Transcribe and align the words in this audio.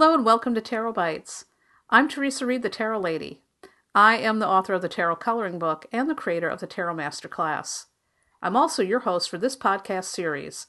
Hello 0.00 0.14
and 0.14 0.24
welcome 0.24 0.54
to 0.54 0.62
Tarot 0.62 0.94
Bites. 0.94 1.44
I'm 1.90 2.08
Theresa 2.08 2.46
Reed, 2.46 2.62
the 2.62 2.70
Tarot 2.70 3.00
Lady. 3.00 3.42
I 3.94 4.16
am 4.16 4.38
the 4.38 4.48
author 4.48 4.72
of 4.72 4.80
the 4.80 4.88
Tarot 4.88 5.16
Coloring 5.16 5.58
Book 5.58 5.84
and 5.92 6.08
the 6.08 6.14
creator 6.14 6.48
of 6.48 6.60
the 6.60 6.66
Tarot 6.66 6.94
Master 6.94 7.28
Class. 7.28 7.88
I'm 8.40 8.56
also 8.56 8.82
your 8.82 9.00
host 9.00 9.28
for 9.28 9.36
this 9.36 9.54
podcast 9.54 10.04
series. 10.04 10.68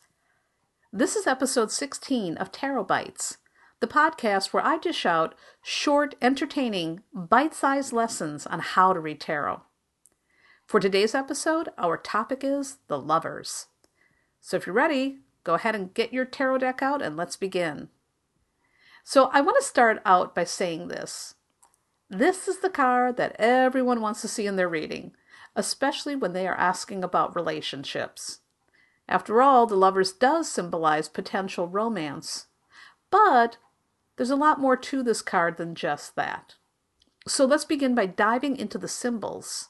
This 0.91 1.15
is 1.15 1.27
episode 1.27 1.71
16 1.71 2.35
of 2.35 2.51
Tarot 2.51 2.83
Bites, 2.83 3.37
the 3.79 3.87
podcast 3.87 4.51
where 4.51 4.65
I 4.65 4.77
dish 4.77 5.05
out 5.05 5.33
short, 5.63 6.13
entertaining, 6.21 6.99
bite 7.13 7.53
sized 7.53 7.93
lessons 7.93 8.45
on 8.45 8.59
how 8.59 8.91
to 8.91 8.99
read 8.99 9.21
tarot. 9.21 9.61
For 10.67 10.81
today's 10.81 11.15
episode, 11.15 11.69
our 11.77 11.95
topic 11.95 12.43
is 12.43 12.79
the 12.89 12.99
lovers. 12.99 13.67
So 14.41 14.57
if 14.57 14.65
you're 14.65 14.75
ready, 14.75 15.19
go 15.45 15.53
ahead 15.53 15.73
and 15.73 15.93
get 15.93 16.11
your 16.11 16.25
tarot 16.25 16.57
deck 16.57 16.81
out 16.81 17.01
and 17.01 17.15
let's 17.15 17.37
begin. 17.37 17.87
So 19.03 19.29
I 19.33 19.41
want 19.41 19.57
to 19.59 19.67
start 19.67 20.01
out 20.05 20.35
by 20.35 20.43
saying 20.43 20.87
this. 20.87 21.35
This 22.09 22.47
is 22.47 22.59
the 22.59 22.69
card 22.69 23.17
that 23.17 23.35
everyone 23.39 24.01
wants 24.01 24.21
to 24.21 24.27
see 24.27 24.45
in 24.45 24.57
their 24.57 24.69
reading, 24.69 25.13
especially 25.55 26.15
when 26.15 26.33
they 26.33 26.47
are 26.47 26.55
asking 26.55 27.03
about 27.03 27.35
relationships. 27.35 28.39
After 29.07 29.41
all, 29.41 29.65
the 29.65 29.75
lovers 29.75 30.11
does 30.11 30.49
symbolize 30.49 31.07
potential 31.07 31.67
romance. 31.67 32.47
But 33.09 33.57
there's 34.15 34.29
a 34.29 34.35
lot 34.35 34.59
more 34.59 34.77
to 34.77 35.03
this 35.03 35.21
card 35.21 35.57
than 35.57 35.75
just 35.75 36.15
that. 36.15 36.55
So 37.27 37.45
let's 37.45 37.65
begin 37.65 37.93
by 37.93 38.05
diving 38.07 38.57
into 38.57 38.77
the 38.77 38.87
symbols. 38.87 39.69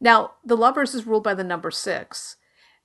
Now, 0.00 0.32
the 0.44 0.56
lovers 0.56 0.94
is 0.94 1.06
ruled 1.06 1.24
by 1.24 1.34
the 1.34 1.44
number 1.44 1.70
six. 1.70 2.36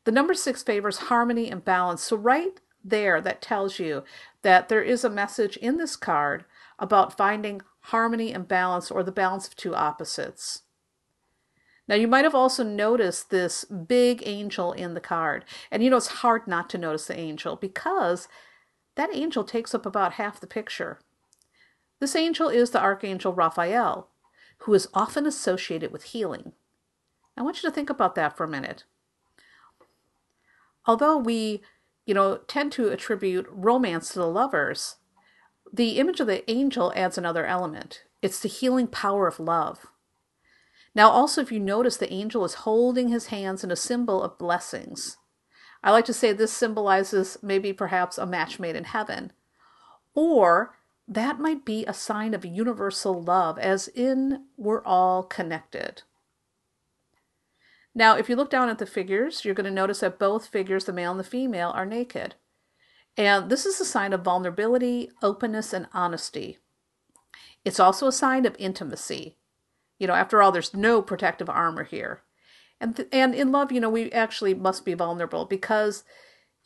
The 0.05 0.11
number 0.11 0.33
six 0.33 0.64
favors 0.64 0.98
harmony 0.98 1.50
and 1.50 1.64
balance. 1.64 2.03
So, 2.03 2.16
right 2.17 2.59
there, 2.84 3.22
that 3.22 3.42
tells 3.42 3.80
you 3.80 4.03
that 4.42 4.70
there 4.70 4.81
is 4.81 5.03
a 5.03 5.09
message 5.09 5.58
in 5.58 5.78
this 5.78 5.95
card 5.95 6.45
about 6.80 7.17
finding 7.17 7.62
harmony 7.88 8.34
and 8.34 8.48
balance 8.48 8.92
or 8.92 9.03
the 9.03 9.12
balance 9.12 9.48
of 9.48 9.56
two 9.56 9.76
opposites. 9.76 10.64
Now, 11.88 11.95
you 11.95 12.08
might 12.08 12.23
have 12.23 12.36
also 12.36 12.64
noticed 12.64 13.30
this 13.30 13.66
big 13.66 14.23
angel 14.26 14.72
in 14.72 14.94
the 14.94 15.02
card. 15.02 15.44
And 15.70 15.84
you 15.84 15.89
know, 15.89 15.98
it's 15.98 16.08
hard 16.08 16.48
not 16.48 16.70
to 16.72 16.78
notice 16.78 17.08
the 17.08 17.20
angel 17.20 17.56
because 17.56 18.28
that 18.95 19.14
angel 19.14 19.44
takes 19.44 19.76
up 19.76 19.86
about 19.86 20.14
half 20.14 20.39
the 20.39 20.48
picture. 20.48 21.00
This 22.00 22.16
angel 22.16 22.50
is 22.50 22.70
the 22.70 22.81
Archangel 22.81 23.34
Raphael, 23.34 24.09
who 24.59 24.73
is 24.73 24.88
often 24.94 25.26
associated 25.26 25.92
with 25.92 26.04
healing. 26.04 26.54
I 27.36 27.42
want 27.42 27.61
you 27.61 27.70
to 27.70 27.73
think 27.73 27.89
about 27.89 28.16
that 28.16 28.38
for 28.38 28.44
a 28.44 28.50
minute. 28.50 28.86
Although 30.86 31.17
we, 31.17 31.61
you 32.06 32.14
know, 32.14 32.38
tend 32.48 32.72
to 32.73 32.90
attribute 32.90 33.48
romance 33.50 34.09
to 34.09 34.20
the 34.20 34.28
lovers, 34.28 34.98
the 35.72 35.98
image 36.00 36.20
of 36.20 36.28
the 36.28 36.50
angel 36.52 36.94
adds 36.95 37.18
another 37.18 37.45
element. 37.45 38.04
It's 38.22 38.40
the 38.40 38.48
healing 38.48 38.88
power 38.88 39.28
of 39.28 39.40
love. 39.40 39.88
Now, 40.95 41.10
also, 41.10 41.42
if 41.42 41.52
you 41.52 41.60
notice, 41.60 41.98
the 41.98 42.14
angel 42.14 42.45
is 42.45 42.54
holding 42.54 43.08
his 43.08 43.28
hands 43.28 43.64
in 43.64 43.72
a 43.72 43.76
symbol 43.76 44.22
of 44.22 44.38
blessings. 44.38 45.18
I 45.84 45.92
like 45.92 46.06
to 46.06 46.14
say 46.14 46.32
this 46.32 46.54
symbolizes 46.54 47.38
maybe 47.42 47.73
perhaps 47.73 48.17
a 48.17 48.26
match 48.26 48.60
made 48.60 48.76
in 48.76 48.84
heaven. 48.84 49.34
Or 50.14 50.76
that 51.08 51.40
might 51.40 51.66
be 51.66 51.86
a 51.86 51.94
sign 51.94 52.34
of 52.34 52.45
universal 52.45 53.22
love, 53.22 53.58
as 53.58 53.88
in 53.88 54.45
we're 54.56 54.84
all 54.84 55.23
connected. 55.23 56.04
Now, 57.95 58.17
if 58.17 58.27
you 58.27 58.36
look 58.36 58.49
down 58.49 58.70
at 58.70 58.80
the 58.80 58.86
figures, 58.86 59.45
you're 59.45 59.54
going 59.54 59.65
to 59.65 59.71
notice 59.71 59.99
that 59.99 60.17
both 60.17 60.48
figures, 60.48 60.86
the 60.86 60.93
male 60.93 61.11
and 61.11 61.20
the 61.20 61.23
female, 61.23 61.71
are 61.76 61.86
naked. 61.86 62.36
And 63.15 63.49
this 63.49 63.65
is 63.65 63.80
a 63.80 63.86
sign 63.86 64.14
of 64.14 64.23
vulnerability, 64.23 65.11
openness, 65.21 65.73
and 65.73 65.87
honesty. 65.93 66.58
It's 67.64 67.80
also 67.80 68.08
a 68.08 68.11
sign 68.11 68.45
of 68.45 68.55
intimacy. 68.58 69.37
You 69.99 70.08
know, 70.08 70.15
after 70.15 70.42
all, 70.42 70.52
there's 70.52 70.73
no 70.73 71.02
protective 71.02 71.49
armor 71.49 71.83
here. 71.83 72.23
And, 72.82 73.05
and 73.11 73.36
in 73.36 73.52
love, 73.52 73.71
you 73.71 73.80
know, 73.80 73.89
we 73.89 74.11
actually 74.11 74.55
must 74.55 74.83
be 74.83 74.95
vulnerable 74.95 75.45
because, 75.45 76.03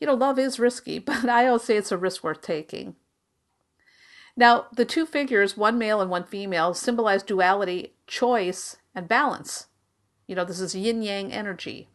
you 0.00 0.06
know, 0.06 0.14
love 0.14 0.38
is 0.38 0.58
risky, 0.58 0.98
but 0.98 1.28
I 1.28 1.46
always 1.46 1.64
say 1.64 1.76
it's 1.76 1.92
a 1.92 1.98
risk 1.98 2.24
worth 2.24 2.40
taking. 2.40 2.96
Now, 4.36 4.66
the 4.72 4.84
two 4.84 5.04
figures, 5.04 5.56
one 5.56 5.78
male 5.78 6.00
and 6.00 6.10
one 6.10 6.24
female, 6.24 6.72
symbolize 6.72 7.22
duality, 7.22 7.94
choice, 8.06 8.76
and 8.94 9.08
balance. 9.08 9.66
You 10.28 10.36
know, 10.36 10.44
this 10.44 10.60
is 10.60 10.76
yin 10.76 11.02
yang 11.02 11.32
energy. 11.32 11.88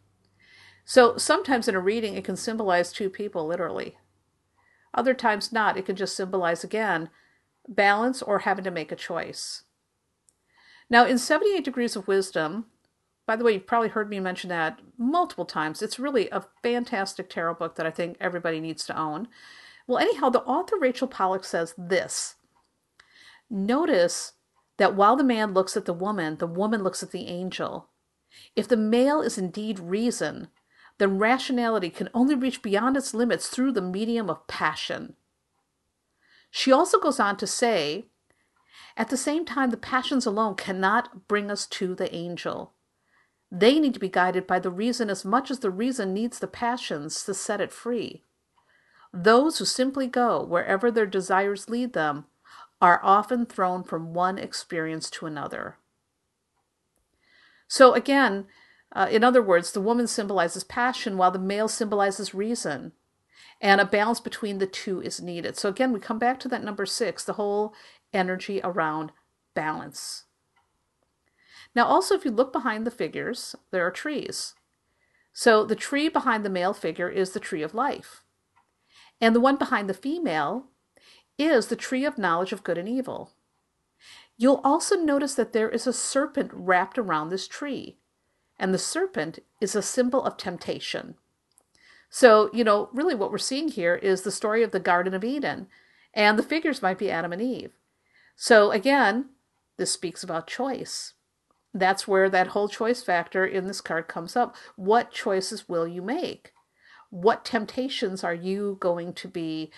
So 0.84 1.18
sometimes 1.18 1.70
in 1.70 1.76
a 1.76 1.80
reading, 1.80 2.16
it 2.16 2.26
can 2.26 2.36
symbolize 2.36 2.92
two 2.92 3.10
people 3.10 3.48
literally. 3.48 3.98
Other 4.94 5.14
times 5.14 5.54
not. 5.54 5.78
It 5.78 5.86
can 5.86 5.96
just 5.96 6.16
symbolize, 6.16 6.64
again, 6.64 7.10
balance 7.68 8.22
or 8.22 8.40
having 8.40 8.66
to 8.66 8.72
make 8.72 8.92
a 8.92 8.98
choice. 8.98 9.64
Now, 10.90 11.06
in 11.06 11.18
78 11.18 11.64
Degrees 11.64 11.96
of 11.96 12.08
Wisdom, 12.08 12.66
by 13.26 13.36
the 13.36 13.44
way, 13.44 13.54
you've 13.54 13.68
probably 13.68 13.90
heard 13.90 14.10
me 14.10 14.20
mention 14.20 14.50
that 14.50 14.80
multiple 14.98 15.46
times. 15.46 15.82
It's 15.82 15.98
really 15.98 16.30
a 16.30 16.46
fantastic 16.62 17.30
tarot 17.30 17.56
book 17.56 17.76
that 17.76 17.86
I 17.86 17.92
think 17.92 18.18
everybody 18.20 18.60
needs 18.60 18.86
to 18.86 19.00
own. 19.00 19.30
Well, 19.88 19.98
anyhow, 19.98 20.30
the 20.30 20.44
author 20.44 20.78
Rachel 20.78 21.08
Pollack 21.08 21.46
says 21.46 21.74
this 21.78 22.36
Notice 23.50 24.34
that 24.78 24.96
while 24.96 25.16
the 25.16 25.24
man 25.24 25.54
looks 25.54 25.78
at 25.78 25.86
the 25.86 25.94
woman, 25.94 26.38
the 26.38 26.48
woman 26.48 26.84
looks 26.84 27.02
at 27.02 27.12
the 27.12 27.28
angel. 27.28 27.90
If 28.56 28.68
the 28.68 28.78
male 28.78 29.22
is 29.22 29.38
indeed 29.38 29.80
reason, 29.80 30.50
then 30.98 31.18
rationality 31.18 31.90
can 31.90 32.10
only 32.14 32.36
reach 32.36 32.62
beyond 32.62 32.98
its 32.98 33.14
limits 33.14 33.48
through 33.48 33.72
the 33.72 33.82
medium 33.82 34.30
of 34.30 34.48
passion. 34.48 35.16
She 36.52 36.72
also 36.72 37.00
goes 37.00 37.20
on 37.20 37.38
to 37.38 37.48
say, 37.48 38.06
at 38.96 39.10
the 39.10 39.18
same 39.18 39.44
time, 39.44 39.72
the 39.72 39.78
passions 39.78 40.26
alone 40.26 40.56
cannot 40.56 41.28
bring 41.28 41.50
us 41.50 41.66
to 41.68 41.96
the 41.96 42.14
angel. 42.14 42.74
They 43.52 43.80
need 43.80 43.94
to 43.96 44.00
be 44.00 44.10
guided 44.10 44.46
by 44.46 44.60
the 44.60 44.70
reason 44.70 45.10
as 45.10 45.26
much 45.26 45.50
as 45.50 45.60
the 45.60 45.72
reason 45.72 46.14
needs 46.14 46.40
the 46.40 46.48
passions 46.48 47.24
to 47.24 47.34
set 47.34 47.62
it 47.62 47.72
free. 47.72 48.24
Those 49.12 49.58
who 49.58 49.66
simply 49.66 50.08
go 50.08 50.44
wherever 50.44 50.90
their 50.92 51.06
desires 51.06 51.70
lead 51.70 51.94
them 51.94 52.26
are 52.82 53.00
often 53.04 53.46
thrown 53.46 53.84
from 53.84 54.14
one 54.14 54.38
experience 54.38 55.10
to 55.12 55.26
another. 55.26 55.78
So, 57.74 57.96
again, 57.96 58.46
uh, 58.92 59.08
in 59.10 59.24
other 59.24 59.42
words, 59.42 59.72
the 59.72 59.82
woman 59.82 60.06
symbolizes 60.06 60.64
passion 60.64 61.18
while 61.18 61.32
the 61.32 61.40
male 61.40 61.68
symbolizes 61.68 62.32
reason. 62.32 62.92
And 63.60 63.82
a 63.82 63.86
balance 63.86 64.20
between 64.20 64.60
the 64.60 64.68
two 64.68 65.02
is 65.02 65.20
needed. 65.20 65.58
So, 65.58 65.70
again, 65.70 65.92
we 65.92 66.00
come 66.00 66.20
back 66.20 66.40
to 66.42 66.48
that 66.50 66.64
number 66.64 66.86
six 66.86 67.24
the 67.24 67.34
whole 67.34 67.74
energy 68.14 68.62
around 68.64 69.12
balance. 69.56 70.26
Now, 71.74 71.86
also, 71.88 72.14
if 72.14 72.24
you 72.24 72.30
look 72.30 72.54
behind 72.54 72.86
the 72.86 72.92
figures, 72.92 73.56
there 73.72 73.88
are 73.88 73.90
trees. 73.90 74.54
So, 75.34 75.66
the 75.66 75.76
tree 75.76 76.10
behind 76.10 76.46
the 76.46 76.52
male 76.52 76.76
figure 76.76 77.10
is 77.10 77.32
the 77.32 77.40
tree 77.40 77.64
of 77.64 77.74
life. 77.74 78.22
And 79.20 79.36
the 79.36 79.40
one 79.40 79.58
behind 79.58 79.90
the 79.90 79.96
female 79.96 80.68
is 81.40 81.70
the 81.70 81.76
tree 81.76 82.06
of 82.06 82.20
knowledge 82.20 82.54
of 82.54 82.64
good 82.64 82.78
and 82.78 82.88
evil. 82.88 83.32
You'll 84.44 84.60
also 84.62 84.98
notice 84.98 85.36
that 85.36 85.54
there 85.54 85.70
is 85.70 85.88
a 85.88 85.94
serpent 85.94 86.52
wrapped 86.54 86.98
around 86.98 87.30
this 87.30 87.48
tree, 87.48 87.96
and 88.60 88.74
the 88.74 88.78
serpent 88.78 89.40
is 89.62 89.74
a 89.74 89.82
symbol 89.82 90.22
of 90.22 90.36
temptation. 90.36 91.16
So, 92.10 92.50
you 92.52 92.66
know, 92.66 92.90
really 92.92 93.16
what 93.16 93.32
we're 93.32 93.38
seeing 93.38 93.70
here 93.70 93.96
is 93.96 94.24
the 94.24 94.32
story 94.32 94.62
of 94.62 94.72
the 94.72 94.82
Garden 94.82 95.14
of 95.14 95.24
Eden, 95.24 95.68
and 96.14 96.38
the 96.38 96.44
figures 96.44 96.82
might 96.82 96.98
be 96.98 97.10
Adam 97.10 97.32
and 97.32 97.42
Eve. 97.42 97.72
So, 98.36 98.72
again, 98.72 99.30
this 99.78 99.94
speaks 99.94 100.26
about 100.26 100.48
choice. 100.48 101.14
That's 101.74 102.06
where 102.06 102.30
that 102.30 102.48
whole 102.48 102.68
choice 102.68 103.02
factor 103.02 103.46
in 103.46 103.68
this 103.68 103.80
card 103.80 104.10
comes 104.10 104.36
up. 104.36 104.58
What 104.76 105.14
choices 105.14 105.70
will 105.70 105.88
you 105.88 106.02
make? 106.02 106.52
What 107.12 107.46
temptations 107.46 108.26
are 108.26 108.36
you 108.36 108.76
going 108.82 109.14
to 109.14 109.30
be 109.30 109.72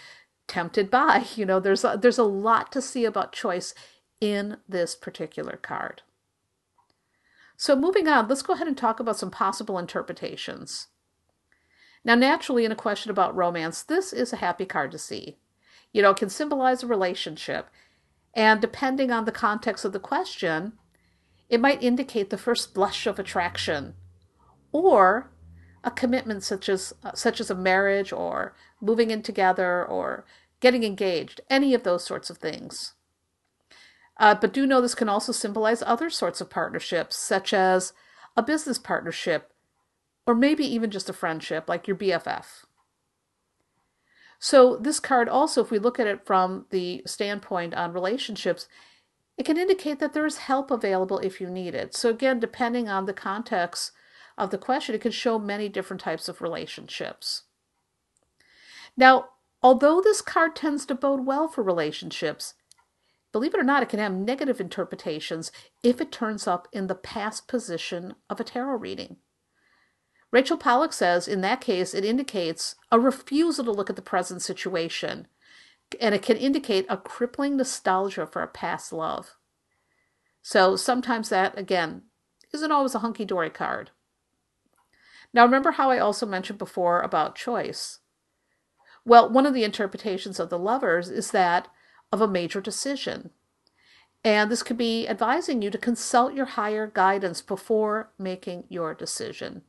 tempted 0.48 0.90
by? 0.90 1.24
You 1.36 1.46
know, 1.46 1.60
there's 1.60 1.84
a, 1.84 2.00
there's 2.02 2.18
a 2.18 2.24
lot 2.24 2.72
to 2.72 2.82
see 2.82 3.06
about 3.06 3.32
choice 3.32 3.76
in 4.22 4.58
this 4.68 4.96
particular 4.96 5.58
card. 5.58 6.02
So, 7.58 7.76
moving 7.76 8.08
on, 8.08 8.28
let's 8.28 8.42
go 8.42 8.54
ahead 8.54 8.68
and 8.68 8.78
talk 8.78 9.00
about 9.00 9.18
some 9.18 9.32
possible 9.32 9.80
interpretations. 9.80 10.88
Now, 12.04 12.16
naturally, 12.16 12.66
in 12.66 12.72
a 12.72 12.76
question 12.76 13.12
about 13.12 13.36
romance, 13.36 13.82
this 13.82 14.14
is 14.14 14.34
a 14.34 14.38
happy 14.38 14.66
card 14.66 14.92
to 14.92 14.98
see. 14.98 15.38
You 15.94 16.02
know, 16.02 16.12
it 16.12 16.18
can 16.18 16.30
symbolize 16.30 16.84
a 16.84 16.88
relationship, 16.88 17.70
and 18.34 18.60
depending 18.60 19.12
on 19.12 19.26
the 19.26 19.32
context 19.32 19.86
of 19.86 19.94
the 19.94 20.00
question, 20.00 20.74
it 21.50 21.62
might 21.62 21.82
indicate 21.82 22.30
the 22.30 22.38
first 22.38 22.74
blush 22.74 23.08
of 23.08 23.18
attraction 23.18 23.96
or 24.72 25.32
a 25.84 25.92
commitment 25.92 26.44
such 26.44 26.68
as 26.68 26.94
uh, 27.04 27.14
such 27.14 27.40
as 27.40 27.50
a 27.50 27.56
marriage 27.56 28.12
or 28.12 28.54
moving 28.82 29.12
in 29.12 29.22
together 29.22 29.86
or 29.86 30.26
getting 30.60 30.84
engaged, 30.84 31.42
any 31.50 31.74
of 31.74 31.84
those 31.84 32.04
sorts 32.04 32.30
of 32.30 32.38
things. 32.38 32.94
Uh, 34.18 34.36
but 34.36 34.54
do 34.54 34.66
know 34.66 34.80
this 34.80 34.96
can 34.96 35.10
also 35.10 35.32
symbolize 35.32 35.82
other 35.82 36.10
sorts 36.10 36.40
of 36.40 36.50
partnerships, 36.50 37.18
such 37.18 37.54
as 37.54 37.94
a 38.38 38.44
business 38.44 38.78
partnership, 38.78 39.52
or 40.26 40.34
maybe 40.34 40.66
even 40.66 40.90
just 40.90 41.10
a 41.10 41.14
friendship, 41.14 41.68
like 41.68 41.88
your 41.88 41.98
BFF. 41.98 42.66
So, 44.40 44.78
this 44.78 45.00
card 45.00 45.28
also, 45.28 45.62
if 45.62 45.72
we 45.72 45.80
look 45.80 46.00
at 46.00 46.08
it 46.08 46.26
from 46.26 46.66
the 46.70 47.04
standpoint 47.06 47.74
on 47.74 47.94
relationships, 47.94 48.68
it 49.38 49.46
can 49.46 49.58
indicate 49.58 50.00
that 50.00 50.14
there 50.14 50.26
is 50.26 50.38
help 50.38 50.72
available 50.72 51.20
if 51.20 51.42
you 51.42 51.50
need 51.50 51.76
it. 51.76 51.96
So, 51.96 52.10
again, 52.10 52.40
depending 52.40 52.88
on 52.88 53.06
the 53.06 53.14
context 53.14 53.92
of 54.38 54.50
the 54.50 54.58
question, 54.58 54.96
it 54.96 55.02
can 55.02 55.12
show 55.12 55.40
many 55.40 55.70
different 55.70 56.02
types 56.02 56.28
of 56.28 56.42
relationships. 56.42 57.44
Now, 58.98 59.30
although 59.62 60.02
this 60.02 60.22
card 60.22 60.56
tends 60.56 60.86
to 60.86 60.96
bode 60.96 61.26
well 61.26 61.48
for 61.48 61.64
relationships, 61.64 62.54
believe 63.36 63.54
it 63.54 63.60
or 63.60 63.66
not, 63.66 63.84
it 63.84 63.90
can 63.90 64.00
have 64.00 64.14
negative 64.14 64.62
interpretations 64.62 65.52
if 65.84 66.00
it 66.00 66.10
turns 66.10 66.48
up 66.48 66.70
in 66.72 66.88
the 66.88 66.96
past 66.96 67.50
position 67.50 68.16
of 68.30 68.40
a 68.40 68.46
tarot 68.46 68.78
reading. 68.78 69.18
Rachel 70.32 70.58
Pollack 70.58 70.94
says 70.94 71.28
in 71.28 71.42
that 71.42 71.60
case, 71.60 71.94
it 71.94 72.06
indicates 72.06 72.76
a 72.94 72.98
refusal 72.98 73.66
to 73.66 73.74
look 73.74 73.90
at 73.90 73.98
the 73.98 74.02
present 74.02 74.42
situation, 74.42 75.28
and 76.00 76.16
it 76.16 76.22
can 76.22 76.38
indicate 76.38 76.86
a 76.88 76.96
crippling 76.96 77.58
nostalgia 77.58 78.26
for 78.26 78.42
a 78.42 78.48
past 78.48 78.94
love. 78.94 79.36
So 80.42 80.78
sometimes 80.78 81.28
that, 81.28 81.60
again, 81.60 82.04
isn't 82.54 82.72
always 82.72 82.96
a 82.96 83.00
hunky 83.00 83.26
dory 83.26 83.50
card. 83.50 83.92
Now, 85.34 85.44
remember 85.44 85.72
how 85.72 85.92
I 85.92 86.00
also 86.00 86.26
mentioned 86.26 86.58
before 86.58 87.02
about 87.02 87.36
choice? 87.36 88.00
Well, 89.04 89.30
one 89.30 89.46
of 89.46 89.54
the 89.54 89.66
interpretations 89.66 90.40
of 90.40 90.50
the 90.50 90.58
lovers 90.58 91.10
is 91.10 91.32
that 91.32 91.68
of 92.16 92.22
a 92.22 92.28
major 92.28 92.62
decision. 92.62 93.30
And 94.24 94.50
this 94.50 94.64
could 94.64 94.78
be 94.78 95.08
advising 95.08 95.62
you 95.62 95.70
to 95.70 95.78
consult 95.78 96.34
your 96.34 96.46
higher 96.46 96.88
guidance 96.88 97.42
before 97.42 98.10
making 98.18 98.64
your 98.70 98.96
decision. 98.96 99.64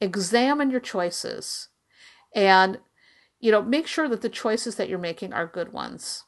Examine 0.00 0.70
your 0.70 0.80
choices 0.80 1.68
and 2.34 2.78
you 3.40 3.52
know, 3.52 3.62
make 3.62 3.86
sure 3.86 4.08
that 4.08 4.22
the 4.22 4.28
choices 4.28 4.76
that 4.76 4.88
you're 4.88 4.98
making 4.98 5.32
are 5.32 5.46
good 5.46 5.72
ones. 5.72 6.24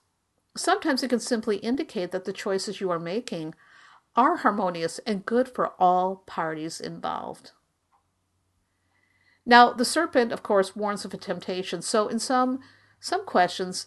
Sometimes 0.56 1.02
it 1.02 1.08
can 1.08 1.20
simply 1.20 1.56
indicate 1.58 2.10
that 2.12 2.24
the 2.24 2.32
choices 2.32 2.80
you 2.80 2.90
are 2.90 3.00
making 3.00 3.54
are 4.16 4.36
harmonious 4.36 4.98
and 5.00 5.26
good 5.26 5.48
for 5.48 5.72
all 5.80 6.22
parties 6.26 6.80
involved. 6.80 7.52
Now, 9.46 9.72
the 9.72 9.84
serpent, 9.84 10.30
of 10.30 10.42
course, 10.42 10.76
warns 10.76 11.04
of 11.04 11.14
a 11.14 11.16
temptation. 11.16 11.82
So, 11.82 12.06
in 12.08 12.18
some 12.18 12.60
some 13.00 13.24
questions, 13.24 13.86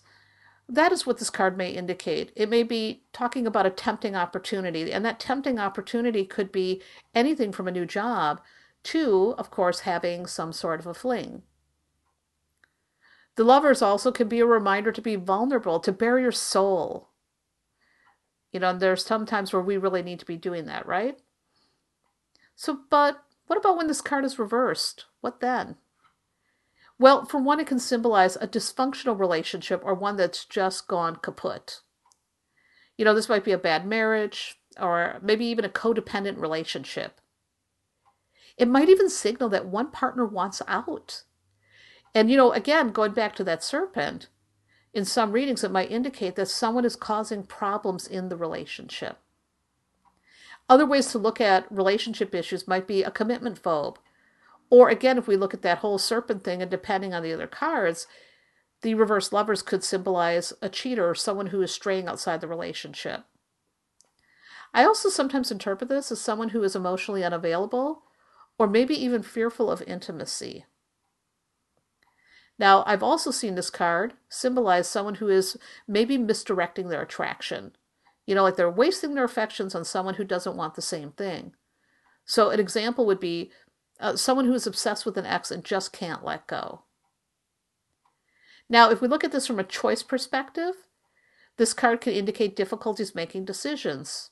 that 0.70 0.92
is 0.92 1.06
what 1.06 1.18
this 1.18 1.30
card 1.30 1.58
may 1.58 1.72
indicate. 1.72 2.32
It 2.36 2.50
may 2.50 2.64
be 2.64 3.04
talking 3.12 3.46
about 3.46 3.66
a 3.66 3.70
tempting 3.70 4.16
opportunity, 4.16 4.92
and 4.92 5.06
that 5.06 5.20
tempting 5.20 5.60
opportunity 5.60 6.26
could 6.26 6.52
be 6.52 6.82
anything 7.14 7.52
from 7.52 7.68
a 7.68 7.72
new 7.72 7.86
job 7.86 8.42
to, 8.84 9.36
of 9.38 9.52
course, 9.52 9.82
having 9.82 10.26
some 10.26 10.54
sort 10.54 10.80
of 10.80 10.88
a 10.88 10.94
fling. 10.94 11.44
The 13.36 13.44
lovers 13.44 13.82
also 13.82 14.12
can 14.12 14.28
be 14.28 14.40
a 14.40 14.46
reminder 14.46 14.92
to 14.92 15.02
be 15.02 15.16
vulnerable, 15.16 15.80
to 15.80 15.92
bare 15.92 16.20
your 16.20 16.32
soul. 16.32 17.10
You 18.52 18.60
know, 18.60 18.78
there's 18.78 19.06
some 19.06 19.26
times 19.26 19.52
where 19.52 19.62
we 19.62 19.78
really 19.78 20.04
need 20.04 20.20
to 20.20 20.26
be 20.26 20.38
doing 20.38 20.66
that, 20.66 20.86
right? 20.86 21.20
So, 22.56 22.80
but 22.90 23.24
what 23.48 23.58
about 23.58 23.78
when 23.78 23.88
this 23.88 24.02
card 24.02 24.24
is 24.24 24.38
reversed? 24.38 25.06
What 25.22 25.40
then? 25.40 25.78
Well, 27.00 27.26
for 27.26 27.40
one, 27.40 27.60
it 27.60 27.68
can 27.68 27.80
symbolize 27.80 28.36
a 28.36 28.48
dysfunctional 28.48 29.20
relationship 29.20 29.82
or 29.84 29.94
one 29.94 30.16
that's 30.16 30.46
just 30.46 30.88
gone 30.88 31.18
kaput. 31.18 31.82
You 32.98 33.06
know, 33.06 33.14
this 33.14 33.30
might 33.30 33.44
be 33.44 33.52
a 33.52 33.58
bad 33.58 33.86
marriage 33.86 34.60
or 34.80 35.20
maybe 35.22 35.46
even 35.46 35.66
a 35.66 35.70
codependent 35.70 36.40
relationship. 36.40 37.20
It 38.58 38.68
might 38.68 38.90
even 38.90 39.10
signal 39.10 39.50
that 39.50 39.66
one 39.66 39.90
partner 39.90 40.26
wants 40.26 40.62
out. 40.68 41.24
And, 42.14 42.30
you 42.30 42.38
know, 42.38 42.52
again, 42.52 42.90
going 42.90 43.14
back 43.14 43.36
to 43.36 43.44
that 43.44 43.64
serpent, 43.64 44.28
in 44.94 45.06
some 45.06 45.32
readings, 45.32 45.64
it 45.64 45.72
might 45.72 45.90
indicate 45.90 46.36
that 46.36 46.48
someone 46.48 46.86
is 46.86 46.96
causing 46.96 47.44
problems 47.44 48.06
in 48.06 48.30
the 48.30 48.38
relationship. 48.38 49.18
Other 50.70 50.86
ways 50.86 51.08
to 51.12 51.18
look 51.18 51.42
at 51.42 51.66
relationship 51.72 52.36
issues 52.36 52.68
might 52.68 52.88
be 52.88 53.02
a 53.04 53.12
commitment 53.12 53.62
phobe. 53.62 53.98
Or 54.74 54.90
again, 54.90 55.20
if 55.20 55.28
we 55.28 55.38
look 55.38 55.54
at 55.54 55.62
that 55.62 55.78
whole 55.78 56.00
serpent 56.00 56.44
thing 56.44 56.60
and 56.60 56.72
depending 56.72 57.14
on 57.14 57.22
the 57.22 57.32
other 57.32 57.46
cards, 57.46 58.08
the 58.82 58.96
reverse 58.96 59.32
lovers 59.32 59.62
could 59.62 59.84
symbolize 59.84 60.52
a 60.64 60.68
cheater 60.68 61.08
or 61.08 61.14
someone 61.14 61.46
who 61.46 61.62
is 61.62 61.72
straying 61.72 62.08
outside 62.08 62.42
the 62.42 62.48
relationship. 62.48 63.24
I 64.74 64.84
also 64.84 65.10
sometimes 65.10 65.52
interpret 65.52 65.90
this 65.90 66.12
as 66.12 66.20
someone 66.20 66.50
who 66.50 66.64
is 66.64 66.76
emotionally 66.76 67.24
unavailable 67.24 68.02
or 68.58 68.66
maybe 68.66 68.96
even 68.96 69.22
fearful 69.22 69.70
of 69.70 69.84
intimacy. 69.84 70.66
Now, 72.58 72.84
I've 72.88 73.04
also 73.04 73.30
seen 73.30 73.54
this 73.54 73.70
card 73.70 74.14
symbolize 74.28 74.88
someone 74.88 75.16
who 75.16 75.30
is 75.30 75.56
maybe 75.88 76.18
misdirecting 76.18 76.90
their 76.90 77.04
attraction. 77.04 77.74
You 78.26 78.34
know, 78.34 78.42
like 78.42 78.56
they're 78.56 78.72
wasting 78.72 79.14
their 79.14 79.24
affections 79.24 79.76
on 79.76 79.86
someone 79.86 80.16
who 80.16 80.24
doesn't 80.24 80.58
want 80.58 80.74
the 80.74 80.82
same 80.82 81.12
thing. 81.12 81.54
So, 82.26 82.50
an 82.50 82.60
example 82.60 83.06
would 83.06 83.20
be 83.20 83.52
uh, 84.00 84.16
someone 84.16 84.46
who 84.46 84.54
is 84.54 84.68
obsessed 84.68 85.06
with 85.06 85.18
an 85.18 85.26
ex 85.26 85.52
and 85.52 85.64
just 85.64 85.94
can't 85.94 86.24
let 86.24 86.48
go. 86.48 86.84
Now, 88.70 88.90
if 88.90 89.02
we 89.02 89.08
look 89.08 89.24
at 89.24 89.32
this 89.32 89.48
from 89.48 89.60
a 89.60 89.64
choice 89.64 90.04
perspective, 90.04 90.76
this 91.58 91.74
card 91.74 92.02
can 92.02 92.14
indicate 92.14 92.56
difficulties 92.56 93.14
making 93.14 93.46
decisions 93.46 94.32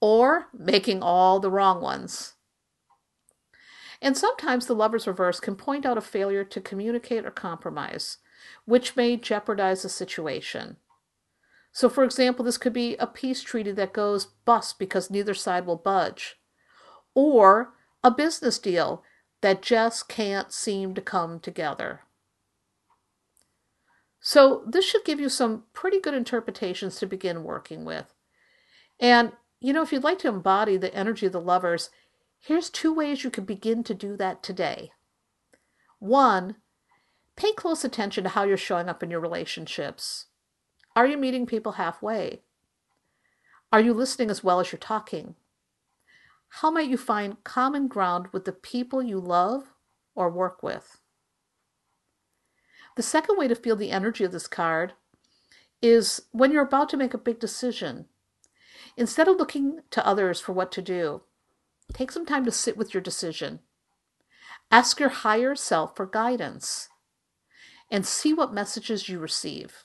or 0.00 0.48
making 0.52 1.02
all 1.02 1.40
the 1.40 1.50
wrong 1.50 1.80
ones. 1.80 2.34
And 4.00 4.16
sometimes 4.16 4.66
the 4.66 4.74
lover's 4.74 5.08
reverse 5.08 5.40
can 5.40 5.56
point 5.56 5.84
out 5.84 5.98
a 5.98 6.02
failure 6.02 6.44
to 6.44 6.60
communicate 6.60 7.26
or 7.26 7.32
compromise, 7.32 8.18
which 8.64 8.94
may 8.94 9.16
jeopardize 9.16 9.82
the 9.82 9.88
situation. 9.88 10.76
So, 11.72 11.88
for 11.88 12.04
example, 12.04 12.44
this 12.44 12.58
could 12.58 12.72
be 12.72 12.96
a 12.96 13.06
peace 13.06 13.42
treaty 13.42 13.72
that 13.72 13.92
goes 13.92 14.26
bust 14.26 14.78
because 14.78 15.10
neither 15.10 15.34
side 15.34 15.66
will 15.66 15.76
budge, 15.76 16.36
or 17.14 17.74
a 18.08 18.10
business 18.10 18.58
deal 18.58 19.04
that 19.42 19.60
just 19.60 20.08
can't 20.08 20.50
seem 20.50 20.94
to 20.94 21.02
come 21.02 21.38
together. 21.38 22.00
So, 24.18 24.64
this 24.66 24.86
should 24.86 25.04
give 25.04 25.20
you 25.20 25.28
some 25.28 25.64
pretty 25.74 26.00
good 26.00 26.14
interpretations 26.14 26.96
to 26.96 27.06
begin 27.06 27.44
working 27.44 27.84
with. 27.84 28.14
And, 28.98 29.32
you 29.60 29.74
know, 29.74 29.82
if 29.82 29.92
you'd 29.92 30.02
like 30.02 30.18
to 30.20 30.28
embody 30.28 30.78
the 30.78 30.94
energy 30.94 31.26
of 31.26 31.32
the 31.32 31.40
lovers, 31.40 31.90
here's 32.40 32.70
two 32.70 32.94
ways 32.94 33.24
you 33.24 33.30
can 33.30 33.44
begin 33.44 33.84
to 33.84 33.94
do 33.94 34.16
that 34.16 34.42
today. 34.42 34.90
One, 35.98 36.56
pay 37.36 37.52
close 37.52 37.84
attention 37.84 38.24
to 38.24 38.30
how 38.30 38.44
you're 38.44 38.56
showing 38.56 38.88
up 38.88 39.02
in 39.02 39.10
your 39.10 39.20
relationships. 39.20 40.26
Are 40.96 41.06
you 41.06 41.18
meeting 41.18 41.44
people 41.44 41.72
halfway? 41.72 42.40
Are 43.70 43.82
you 43.82 43.92
listening 43.92 44.30
as 44.30 44.42
well 44.42 44.60
as 44.60 44.72
you're 44.72 44.78
talking? 44.78 45.34
How 46.48 46.70
might 46.70 46.88
you 46.88 46.96
find 46.96 47.42
common 47.44 47.88
ground 47.88 48.28
with 48.32 48.44
the 48.44 48.52
people 48.52 49.02
you 49.02 49.20
love 49.20 49.74
or 50.14 50.30
work 50.30 50.62
with? 50.62 51.00
The 52.96 53.02
second 53.02 53.36
way 53.38 53.46
to 53.46 53.54
feel 53.54 53.76
the 53.76 53.92
energy 53.92 54.24
of 54.24 54.32
this 54.32 54.48
card 54.48 54.94
is 55.80 56.22
when 56.32 56.50
you're 56.50 56.64
about 56.64 56.88
to 56.88 56.96
make 56.96 57.14
a 57.14 57.18
big 57.18 57.38
decision. 57.38 58.06
Instead 58.96 59.28
of 59.28 59.36
looking 59.36 59.80
to 59.90 60.04
others 60.04 60.40
for 60.40 60.52
what 60.52 60.72
to 60.72 60.82
do, 60.82 61.22
take 61.92 62.10
some 62.10 62.26
time 62.26 62.44
to 62.44 62.50
sit 62.50 62.76
with 62.76 62.92
your 62.92 63.00
decision. 63.00 63.60
Ask 64.70 64.98
your 64.98 65.10
higher 65.10 65.54
self 65.54 65.94
for 65.94 66.06
guidance 66.06 66.88
and 67.90 68.04
see 68.04 68.34
what 68.34 68.52
messages 68.52 69.08
you 69.08 69.18
receive. 69.18 69.84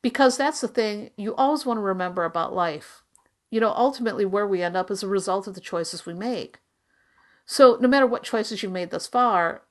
Because 0.00 0.36
that's 0.36 0.60
the 0.60 0.68
thing 0.68 1.10
you 1.16 1.34
always 1.34 1.66
want 1.66 1.78
to 1.78 1.82
remember 1.82 2.24
about 2.24 2.54
life. 2.54 3.02
You 3.50 3.60
know, 3.60 3.72
ultimately, 3.76 4.24
where 4.24 4.46
we 4.46 4.62
end 4.62 4.76
up 4.76 4.90
is 4.90 5.02
a 5.02 5.08
result 5.08 5.46
of 5.46 5.54
the 5.54 5.60
choices 5.60 6.04
we 6.04 6.14
make. 6.14 6.58
So, 7.44 7.78
no 7.80 7.88
matter 7.88 8.06
what 8.06 8.24
choices 8.24 8.62
you've 8.62 8.72
made 8.72 8.90
thus 8.90 9.06
far, 9.06 9.62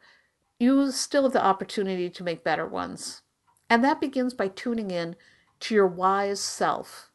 you 0.60 0.91
still 0.91 1.24
have 1.24 1.34
the 1.34 1.44
opportunity 1.44 2.10
to 2.10 2.24
make 2.24 2.44
better 2.44 2.65
ones. 2.65 3.22
And 3.70 3.84
that 3.84 4.00
begins 4.00 4.34
by 4.34 4.48
tuning 4.48 4.91
in 4.91 5.15
to 5.62 5.75
your 5.75 5.88
wise 5.88 6.39
self. 6.39 7.10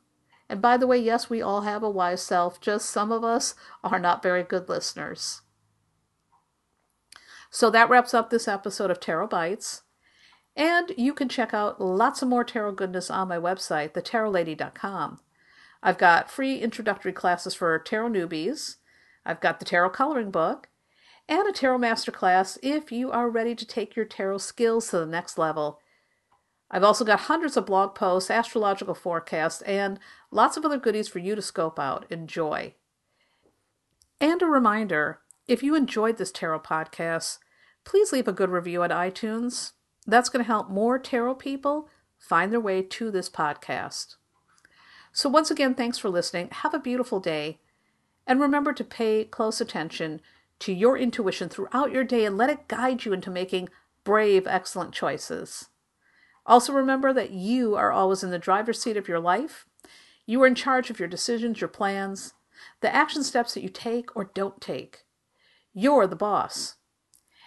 And 0.49 0.61
by 0.61 0.77
the 0.77 0.87
way, 0.87 0.99
yes, 0.99 1.31
we 1.31 1.41
all 1.41 1.63
have 1.63 1.83
a 1.83 1.91
wise 1.91 2.23
self, 2.23 2.61
just 2.61 2.91
some 2.91 3.13
of 3.13 3.23
us 3.25 3.55
are 3.85 3.99
not 3.99 4.23
very 4.23 4.43
good 4.43 4.69
listeners. 4.69 5.43
So 7.51 7.71
that 7.71 7.89
wraps 7.89 8.15
up 8.15 8.31
this 8.31 8.49
episode 8.49 8.91
of 8.91 9.01
Tarot 9.01 9.29
Bites. 9.29 9.83
And 10.57 10.93
you 10.97 11.15
can 11.15 11.29
check 11.29 11.55
out 11.55 11.81
lots 11.81 12.23
of 12.23 12.29
more 12.29 12.45
tarot 12.45 12.73
goodness 12.73 13.11
on 13.11 13.29
my 13.29 13.39
website, 13.39 13.93
thetarotlady.com. 13.93 15.21
I've 15.83 15.99
got 15.99 16.31
free 16.31 16.59
introductory 16.59 17.13
classes 17.13 17.55
for 17.55 17.79
tarot 17.79 18.11
newbies. 18.11 18.77
I've 19.25 19.41
got 19.41 19.59
the 19.59 19.65
tarot 19.65 19.91
coloring 19.91 20.31
book 20.31 20.69
and 21.29 21.49
a 21.49 21.53
tarot 21.53 21.79
masterclass 21.79 22.59
if 22.63 22.91
you 22.91 23.11
are 23.11 23.31
ready 23.31 23.55
to 23.55 23.67
take 23.67 23.95
your 23.97 24.05
tarot 24.05 24.39
skills 24.39 24.91
to 24.91 24.99
the 24.99 25.07
next 25.07 25.39
level. 25.39 25.81
I've 26.71 26.85
also 26.85 27.05
got 27.05 27.21
hundreds 27.21 27.57
of 27.57 27.67
blog 27.67 27.95
posts, 27.95 28.31
astrological 28.31 28.95
forecasts, 28.95 29.63
and 29.63 29.99
lots 30.31 30.57
of 30.57 30.65
other 30.65 30.79
goodies 30.79 31.09
for 31.09 31.19
you 31.19 31.35
to 31.35 31.43
scope 31.43 31.79
out. 31.79 32.07
Enjoy. 32.11 32.75
And 34.21 34.43
a 34.43 34.47
reminder 34.47 35.21
if 35.49 35.63
you 35.63 35.75
enjoyed 35.75 36.17
this 36.17 36.31
tarot 36.31 36.61
podcast, 36.61 37.39
please 37.85 38.13
leave 38.13 38.29
a 38.29 38.33
good 38.33 38.51
review 38.51 38.83
on 38.83 38.91
iTunes 38.91 39.73
That's 40.07 40.29
going 40.29 40.45
to 40.45 40.47
help 40.47 40.71
more 40.71 40.99
tarot 40.99 41.37
people 41.37 41.89
find 42.19 42.53
their 42.53 42.61
way 42.61 42.83
to 42.83 43.11
this 43.11 43.29
podcast. 43.29 44.17
So, 45.13 45.29
once 45.29 45.51
again, 45.51 45.75
thanks 45.75 45.99
for 45.99 46.09
listening. 46.09 46.49
Have 46.51 46.75
a 46.75 46.79
beautiful 46.79 47.21
day. 47.21 47.59
And 48.27 48.41
remember 48.41 48.73
to 48.73 48.85
pay 48.85 49.25
close 49.25 49.61
attention 49.61 50.21
to 50.61 50.73
your 50.73 50.97
intuition 50.97 51.49
throughout 51.49 51.91
your 51.91 52.05
day 52.05 52.25
and 52.25 52.37
let 52.37 52.51
it 52.51 52.69
guide 52.69 53.05
you 53.05 53.13
into 53.13 53.31
making 53.31 53.69
brave, 54.05 54.47
excellent 54.47 54.93
choices. 54.93 55.69
Also, 56.47 56.73
remember 56.73 57.13
that 57.13 57.31
you 57.31 57.75
are 57.77 57.93
always 57.93 58.23
in 58.23 58.31
the 58.31 58.39
driver's 58.39 58.81
seat 58.81 58.97
of 58.97 59.09
your 59.09 59.21
life. 59.21 59.67
You 60.27 60.43
are 60.43 60.47
in 60.47 60.55
charge 60.55 60.91
of 60.91 60.99
your 60.99 61.09
decisions, 61.09 61.61
your 61.61 61.69
plans, 61.69 62.35
the 62.81 62.95
action 62.95 63.25
steps 63.25 63.55
that 63.55 63.63
you 63.63 63.69
take 63.69 64.15
or 64.15 64.31
don't 64.33 64.61
take. 64.61 65.05
You're 65.73 66.07
the 66.07 66.17
boss. 66.17 66.77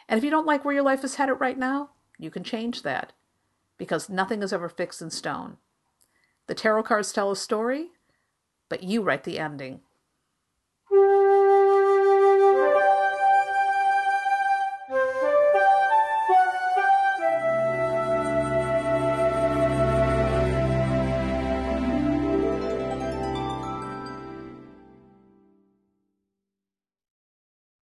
And 0.08 0.18
if 0.18 0.24
you 0.24 0.30
don't 0.30 0.46
like 0.46 0.66
where 0.66 0.74
your 0.74 0.84
life 0.84 1.04
is 1.04 1.16
headed 1.16 1.40
right 1.40 1.58
now, 1.58 1.92
you 2.18 2.30
can 2.30 2.44
change 2.44 2.84
that 2.84 3.14
because 3.78 4.10
nothing 4.10 4.44
is 4.44 4.54
ever 4.54 4.70
fixed 4.70 5.02
in 5.02 5.10
stone. 5.10 5.58
The 6.48 6.56
tarot 6.56 6.84
cards 6.84 7.14
tell 7.14 7.32
a 7.32 7.36
story, 7.36 7.92
but 8.70 8.84
you 8.84 9.02
write 9.02 9.24
the 9.24 9.40
ending. 9.40 9.82